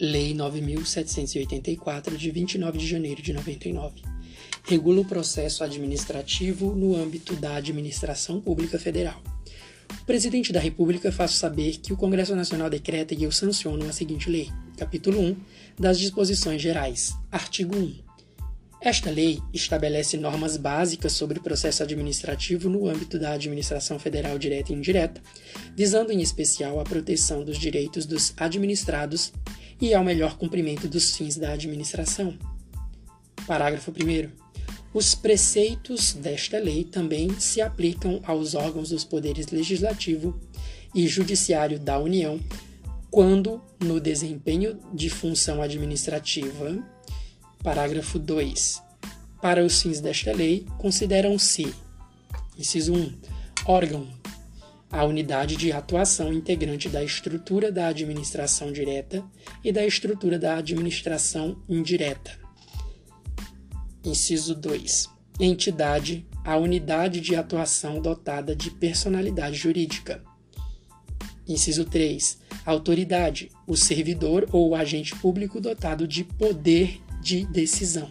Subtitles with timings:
[0.00, 4.00] Lei 9784 de 29 de janeiro de 99
[4.62, 9.20] regula o processo administrativo no âmbito da administração pública federal.
[10.00, 13.92] O presidente da República faz saber que o Congresso Nacional decreta e eu sanciono a
[13.92, 14.52] seguinte lei.
[14.76, 15.36] Capítulo 1
[15.76, 17.12] das Disposições Gerais.
[17.32, 18.08] Artigo 1.
[18.80, 24.72] Esta lei estabelece normas básicas sobre o processo administrativo no âmbito da administração federal direta
[24.72, 25.20] e indireta,
[25.74, 29.32] visando em especial a proteção dos direitos dos administrados
[29.80, 32.36] e ao melhor cumprimento dos fins da administração.
[33.46, 34.48] Parágrafo 1.
[34.92, 40.38] Os preceitos desta lei também se aplicam aos órgãos dos poderes legislativo
[40.94, 42.40] e judiciário da União,
[43.10, 46.82] quando, no desempenho de função administrativa,
[47.62, 48.82] Parágrafo 2.
[49.40, 51.72] Para os fins desta lei, consideram-se:
[52.58, 53.12] inciso 1.
[53.66, 54.17] Órgão.
[54.90, 59.22] A unidade de atuação integrante da estrutura da administração direta
[59.62, 62.38] e da estrutura da administração indireta.
[64.02, 65.10] Inciso 2.
[65.38, 66.26] Entidade.
[66.42, 70.24] A unidade de atuação dotada de personalidade jurídica.
[71.46, 72.38] Inciso 3.
[72.64, 73.50] Autoridade.
[73.66, 78.10] O servidor ou o agente público dotado de poder de decisão.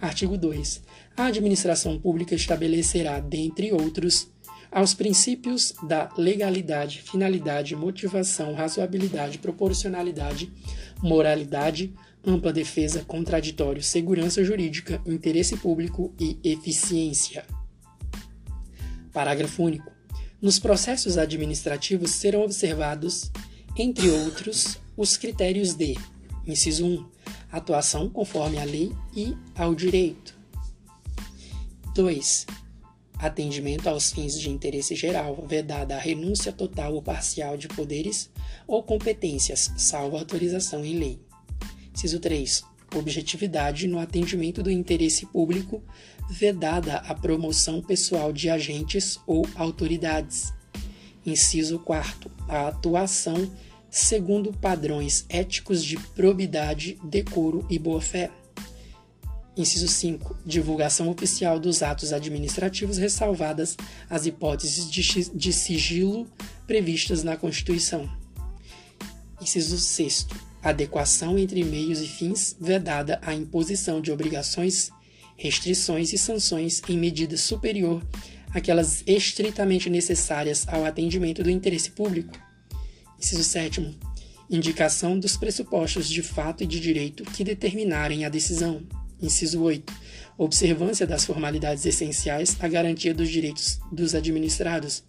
[0.00, 0.82] Artigo 2.
[1.16, 4.30] A administração pública estabelecerá, dentre outros,
[4.72, 10.50] aos princípios da legalidade, finalidade, motivação, razoabilidade, proporcionalidade,
[11.02, 11.94] moralidade,
[12.26, 17.44] ampla defesa, contraditório, segurança jurídica, interesse público e eficiência.
[19.12, 19.92] Parágrafo único.
[20.40, 23.30] Nos processos administrativos serão observados,
[23.76, 25.96] entre outros, os critérios de:
[26.46, 27.12] inciso 1
[27.52, 30.34] atuação conforme à lei e ao direito.
[31.94, 32.46] 2.
[33.22, 38.28] Atendimento aos fins de interesse geral, vedada a renúncia total ou parcial de poderes
[38.66, 41.20] ou competências, salvo autorização em lei.
[41.94, 42.64] Ciso 3.
[42.96, 45.80] Objetividade no atendimento do interesse público,
[46.28, 50.52] vedada a promoção pessoal de agentes ou autoridades.
[51.24, 52.28] Inciso 4.
[52.48, 53.48] A atuação
[53.88, 58.32] segundo padrões éticos de probidade, decoro e boa-fé.
[59.56, 60.38] Inciso 5.
[60.46, 63.76] Divulgação oficial dos atos administrativos, ressalvadas
[64.08, 66.26] as hipóteses de, sigilo
[66.66, 68.08] previstas na Constituição.
[69.40, 70.26] Inciso 6.
[70.62, 74.90] Adequação entre meios e fins, vedada a imposição de obrigações,
[75.36, 78.02] restrições e sanções em medida superior
[78.54, 82.38] àquelas estritamente necessárias ao atendimento do interesse público
[83.22, 84.00] Inciso 7.
[84.50, 88.82] Indicação dos pressupostos de fato e de direito que determinarem a decisão.
[89.22, 89.92] Inciso 8.
[90.36, 95.04] Observância das formalidades essenciais à garantia dos direitos dos administrados.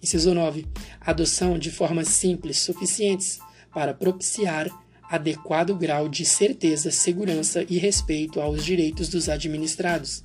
[0.00, 0.64] Inciso 9.
[1.00, 3.40] Adoção de formas simples suficientes
[3.74, 4.70] para propiciar
[5.10, 10.22] adequado grau de certeza, segurança e respeito aos direitos dos administrados.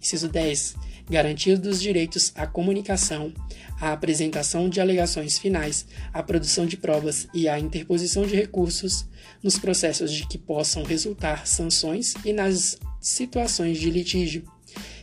[0.00, 0.76] Inciso 10
[1.10, 3.34] garantia dos direitos à comunicação,
[3.80, 9.04] à apresentação de alegações finais, à produção de provas e à interposição de recursos
[9.42, 14.44] nos processos de que possam resultar sanções e nas situações de litígio.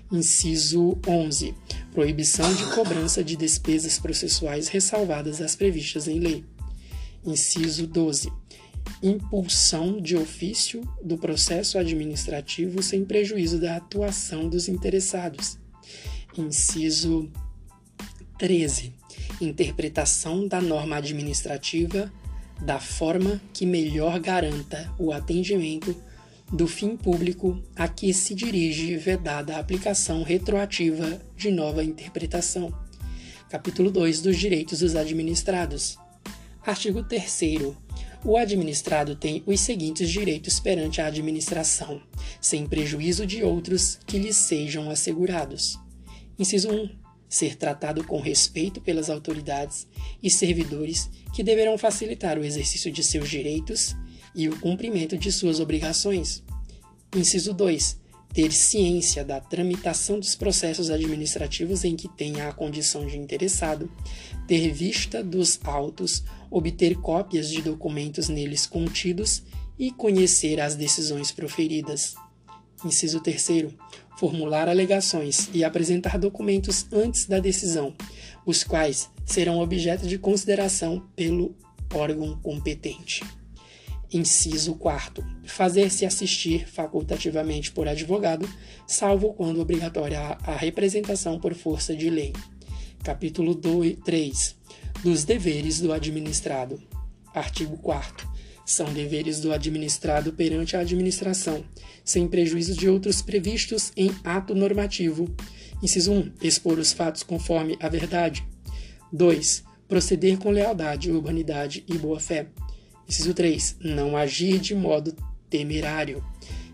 [0.10, 1.54] Inciso 11.
[1.92, 6.46] Proibição de cobrança de despesas processuais ressalvadas as previstas em lei.
[7.26, 8.32] Inciso 12.
[9.02, 15.58] Impulsão de ofício do processo administrativo sem prejuízo da atuação dos interessados.
[16.38, 17.32] Inciso
[18.38, 18.94] 13.
[19.42, 22.12] Interpretação da norma administrativa
[22.62, 25.96] da forma que melhor garanta o atendimento
[26.52, 32.74] do fim público a que se dirige vedada a aplicação retroativa de nova interpretação.
[33.50, 35.98] Capítulo 2 dos Direitos dos Administrados.
[36.66, 37.32] Artigo 3
[38.28, 42.02] o administrado tem os seguintes direitos perante a administração,
[42.42, 45.80] sem prejuízo de outros que lhe sejam assegurados.
[46.38, 46.90] Inciso 1.
[47.30, 49.88] Ser tratado com respeito pelas autoridades
[50.22, 53.96] e servidores que deverão facilitar o exercício de seus direitos
[54.36, 56.44] e o cumprimento de suas obrigações.
[57.16, 57.98] Inciso 2.
[58.34, 63.90] Ter ciência da tramitação dos processos administrativos em que tenha a condição de interessado,
[64.46, 69.44] ter vista dos autos, obter cópias de documentos neles contidos
[69.78, 72.16] e conhecer as decisões proferidas.
[72.84, 73.68] Inciso 3
[74.18, 77.94] formular alegações e apresentar documentos antes da decisão,
[78.46, 81.56] os quais serão objeto de consideração pelo
[81.94, 83.24] órgão competente.
[84.12, 85.24] Inciso 4.
[85.46, 88.50] Fazer-se assistir facultativamente por advogado,
[88.88, 92.34] salvo quando obrigatória a representação por força de lei.
[93.04, 94.56] Capítulo 2, 3.
[95.04, 96.82] Dos deveres do administrado.
[97.34, 98.28] Artigo 4
[98.66, 101.64] São deveres do administrado perante a administração,
[102.04, 105.34] sem prejuízo de outros previstos em ato normativo.
[105.82, 106.32] Inciso 1.
[106.42, 108.46] Expor os fatos conforme a verdade.
[109.14, 109.64] 2.
[109.88, 112.48] Proceder com lealdade, urbanidade e boa-fé.
[113.08, 113.78] Inciso 3.
[113.80, 115.16] Não agir de modo
[115.50, 116.24] temerário.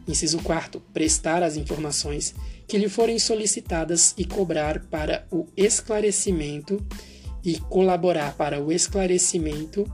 [0.08, 0.82] Inciso 4.
[0.94, 2.36] Prestar as informações
[2.68, 6.86] que lhe forem solicitadas e cobrar para o esclarecimento
[7.44, 9.86] e colaborar para o esclarecimento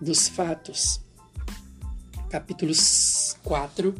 [0.00, 1.00] dos fatos.
[2.30, 2.72] Capítulo
[3.42, 3.94] 4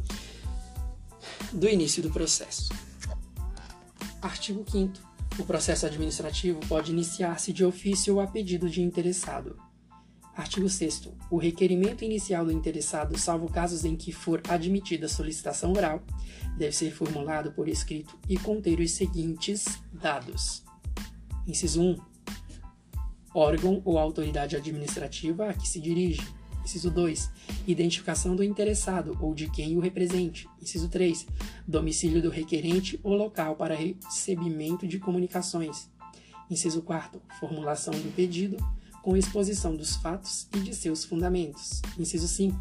[1.53, 2.69] do início do processo.
[4.21, 4.93] Artigo 5
[5.39, 9.68] O processo administrativo pode iniciar-se de ofício ou a pedido de interessado.
[10.39, 16.01] Artigo 6 O requerimento inicial do interessado, salvo casos em que for admitida solicitação oral,
[16.57, 20.63] deve ser formulado por escrito e conter os seguintes dados.
[21.45, 21.97] Inciso 1.
[23.35, 26.25] Órgão ou autoridade administrativa a que se dirige.
[26.63, 27.29] Inciso 2.
[27.67, 30.47] Identificação do interessado ou de quem o represente.
[30.61, 31.27] Inciso 3.
[31.67, 35.89] Domicílio do requerente ou local para recebimento de comunicações.
[36.49, 37.21] Inciso 4.
[37.41, 38.55] Formulação do pedido
[39.01, 41.81] com exposição dos fatos e de seus fundamentos.
[41.97, 42.59] Inciso 5.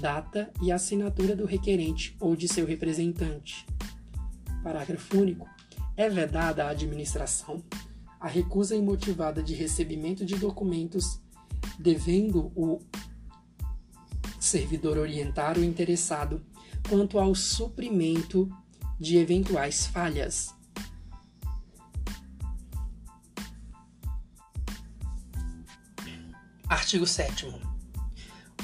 [0.00, 3.66] Data e assinatura do requerente ou de seu representante.
[4.62, 5.48] Parágrafo único.
[5.96, 7.62] É vedada à administração
[8.24, 11.20] a recusa imotivada de recebimento de documentos,
[11.78, 12.80] devendo o
[14.40, 16.42] servidor orientar o interessado
[16.88, 18.48] quanto ao suprimento
[18.98, 20.53] de eventuais falhas,
[26.74, 27.54] Artigo 7.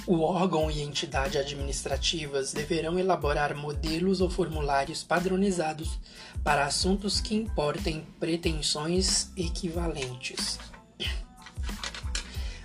[0.04, 5.96] O órgão e entidade administrativas deverão elaborar modelos ou formulários padronizados
[6.42, 10.58] para assuntos que importem pretensões equivalentes.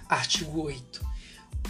[0.09, 1.06] Artigo 8.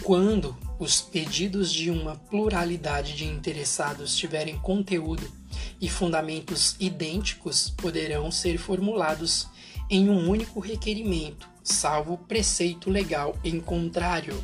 [0.02, 5.30] Quando os pedidos de uma pluralidade de interessados tiverem conteúdo
[5.78, 9.46] e fundamentos idênticos, poderão ser formulados
[9.90, 14.42] em um único requerimento salvo preceito legal em contrário.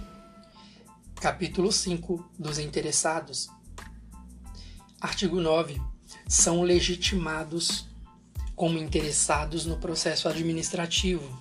[1.21, 3.49] Capítulo 5 dos interessados.
[5.01, 5.81] Artigo 9.
[6.27, 7.87] São legitimados
[8.57, 11.41] como interessados no processo administrativo.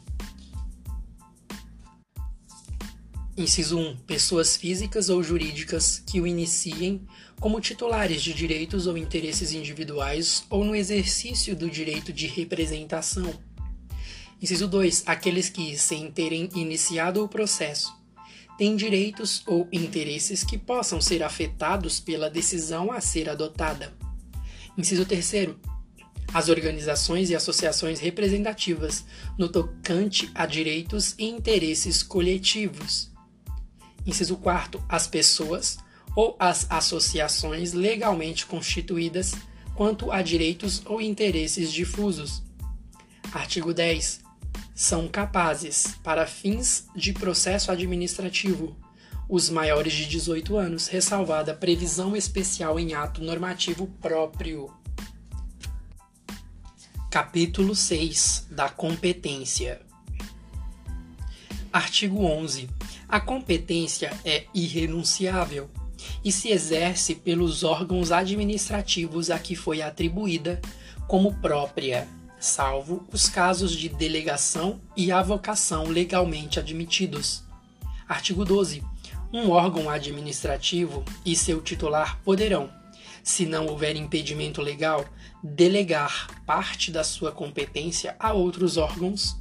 [3.35, 3.97] Inciso 1.
[4.05, 7.07] Pessoas físicas ou jurídicas que o iniciem
[7.39, 13.33] como titulares de direitos ou interesses individuais ou no exercício do direito de representação
[14.41, 15.03] Inciso 2.
[15.05, 17.95] Aqueles que, sem terem iniciado o processo,
[18.57, 23.93] têm direitos ou interesses que possam ser afetados pela decisão a ser adotada.
[24.75, 25.49] Inciso 3.
[26.33, 29.05] As organizações e associações representativas
[29.37, 33.11] no tocante a direitos e interesses coletivos.
[34.07, 34.83] Inciso 4.
[34.89, 35.77] As pessoas
[36.15, 39.33] ou as associações legalmente constituídas
[39.75, 42.41] quanto a direitos ou interesses difusos.
[43.33, 44.30] Artigo 10
[44.73, 48.75] são capazes, para fins de processo administrativo,
[49.29, 54.69] os maiores de 18 anos, ressalvada previsão especial em ato normativo próprio.
[57.09, 59.81] Capítulo 6 da competência.
[61.71, 62.69] Artigo 11.
[63.07, 65.69] A competência é irrenunciável
[66.23, 70.61] e se exerce pelos órgãos administrativos a que foi atribuída
[71.07, 72.07] como própria
[72.41, 77.43] salvo os casos de delegação e avocação legalmente admitidos.
[78.09, 78.83] Artigo 12.
[79.31, 82.69] Um órgão administrativo e seu titular poderão,
[83.23, 85.05] se não houver impedimento legal,
[85.43, 89.37] delegar parte da sua competência a outros órgãos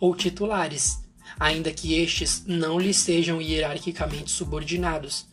[0.00, 0.98] ou titulares,
[1.38, 5.26] ainda que estes não lhes sejam hierarquicamente subordinados,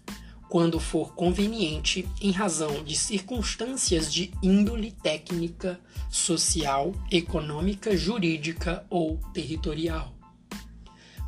[0.49, 10.13] quando for conveniente em razão de circunstâncias de índole técnica, social, econômica, jurídica ou territorial.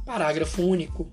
[0.05, 1.11] Parágrafo único.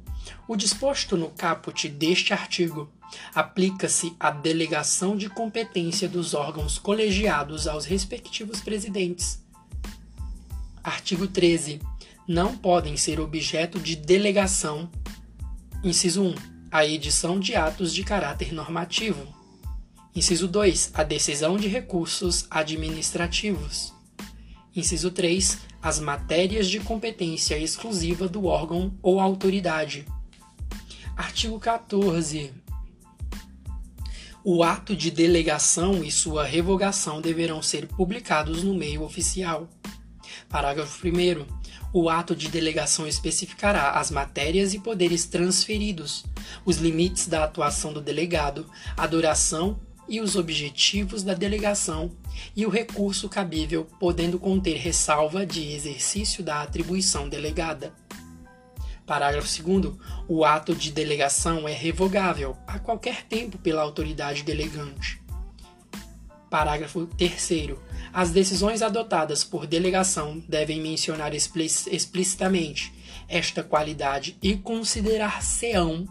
[0.48, 2.90] O disposto no caput deste artigo
[3.34, 9.44] aplica-se à delegação de competência dos órgãos colegiados aos respectivos presidentes.
[10.82, 11.80] Artigo 13.
[12.26, 14.90] Não podem ser objeto de delegação.
[15.84, 19.26] Inciso 1 a edição de atos de caráter normativo.
[20.14, 20.90] Inciso 2.
[20.92, 23.94] A decisão de recursos administrativos.
[24.74, 25.56] Inciso 3.
[25.80, 30.04] As matérias de competência exclusiva do órgão ou autoridade.
[31.16, 32.52] Artigo 14.
[34.44, 39.66] O ato de delegação e sua revogação deverão ser publicados no meio oficial.
[40.46, 41.55] Parágrafo 1.
[41.98, 46.26] O ato de delegação especificará as matérias e poderes transferidos,
[46.62, 52.14] os limites da atuação do delegado, a duração e os objetivos da delegação
[52.54, 57.94] e o recurso cabível, podendo conter ressalva de exercício da atribuição delegada.
[59.06, 59.94] Parágrafo 2.
[60.28, 65.24] O ato de delegação é revogável a qualquer tempo pela autoridade delegante.
[66.50, 67.76] Parágrafo 3.
[68.12, 72.92] As decisões adotadas por delegação devem mencionar explicitamente
[73.28, 76.06] esta qualidade e considerar-se-ão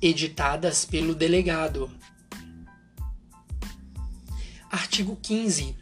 [0.00, 1.90] editadas pelo delegado.
[4.70, 5.76] Artigo 15.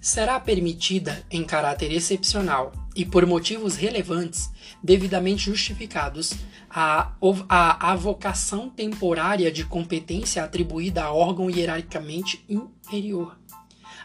[0.00, 4.50] Será permitida, em caráter excepcional e por motivos relevantes,
[4.82, 6.32] devidamente justificados,
[6.70, 7.12] a,
[7.46, 13.38] a avocação temporária de competência atribuída a órgão hierarquicamente inferior.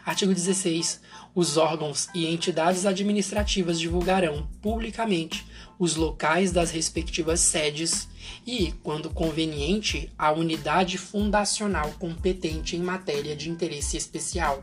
[0.04, 1.00] Artigo 16.
[1.34, 5.46] Os órgãos e entidades administrativas divulgarão publicamente
[5.78, 8.08] os locais das respectivas sedes
[8.46, 14.62] e, quando conveniente, a unidade fundacional competente em matéria de interesse especial.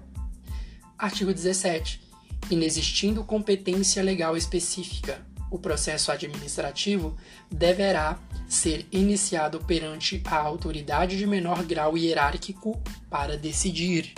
[0.97, 2.08] Artigo 17.
[2.51, 7.15] Inexistindo competência legal específica, o processo administrativo
[7.49, 14.13] deverá ser iniciado perante a autoridade de menor grau hierárquico para decidir.